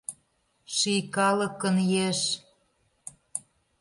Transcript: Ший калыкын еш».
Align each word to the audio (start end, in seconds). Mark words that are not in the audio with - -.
Ший 0.75 1.01
калыкын 1.15 1.77
еш». 2.07 2.19